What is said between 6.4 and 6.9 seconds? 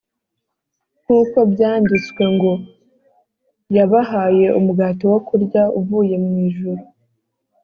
ijuru